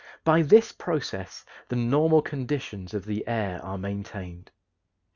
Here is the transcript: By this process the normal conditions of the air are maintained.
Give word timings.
By 0.23 0.41
this 0.41 0.71
process 0.71 1.45
the 1.69 1.75
normal 1.75 2.23
conditions 2.23 2.95
of 2.95 3.05
the 3.05 3.23
air 3.27 3.63
are 3.63 3.77
maintained. 3.77 4.49